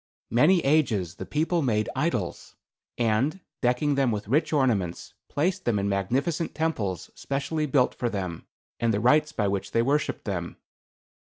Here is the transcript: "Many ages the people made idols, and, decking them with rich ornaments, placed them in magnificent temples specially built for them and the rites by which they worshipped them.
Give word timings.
"Many 0.31 0.61
ages 0.65 1.13
the 1.17 1.27
people 1.27 1.61
made 1.61 1.87
idols, 1.95 2.55
and, 2.97 3.39
decking 3.61 3.93
them 3.93 4.09
with 4.11 4.27
rich 4.27 4.51
ornaments, 4.51 5.13
placed 5.29 5.65
them 5.65 5.77
in 5.77 5.87
magnificent 5.87 6.55
temples 6.55 7.11
specially 7.13 7.67
built 7.67 7.93
for 7.93 8.09
them 8.09 8.47
and 8.79 8.91
the 8.91 8.99
rites 8.99 9.31
by 9.31 9.47
which 9.47 9.73
they 9.73 9.83
worshipped 9.83 10.25
them. 10.25 10.57